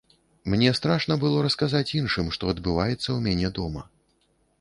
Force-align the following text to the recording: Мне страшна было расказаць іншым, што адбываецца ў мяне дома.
Мне 0.51 0.69
страшна 0.77 1.17
было 1.23 1.43
расказаць 1.47 1.95
іншым, 1.99 2.31
што 2.37 2.49
адбываецца 2.53 2.97
ў 3.11 3.19
мяне 3.27 3.53
дома. 3.59 3.85